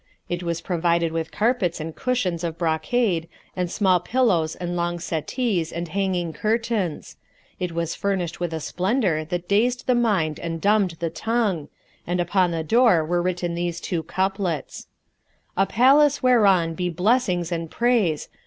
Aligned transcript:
It 0.29 0.41
was 0.41 0.61
provided 0.61 1.11
with 1.11 1.31
carpets 1.31 1.79
and 1.79 1.95
cushions 1.95 2.43
of 2.43 2.57
brocade 2.57 3.29
and 3.55 3.69
small 3.69 3.99
pillows 3.99 4.55
and 4.55 4.75
long 4.75 4.97
settees 4.97 5.71
and 5.71 5.89
hanging 5.89 6.33
curtains; 6.33 7.17
it 7.59 7.73
was 7.73 7.93
furnished 7.93 8.39
with 8.39 8.51
a 8.51 8.59
splendour 8.59 9.23
that 9.25 9.47
dazed 9.47 9.85
the 9.85 9.93
mind 9.93 10.39
and 10.39 10.59
dumbed 10.59 10.95
the 10.97 11.11
tongue, 11.11 11.69
and 12.07 12.19
upon 12.19 12.49
the 12.49 12.63
door 12.63 13.05
were 13.05 13.21
written 13.21 13.53
these 13.53 13.79
two 13.79 14.01
couplets, 14.01 14.87
"A 15.55 15.67
Palace 15.67 16.23
whereon 16.23 16.73
be 16.73 16.89
blessings 16.89 17.51
and 17.51 17.69
praise! 17.69 18.27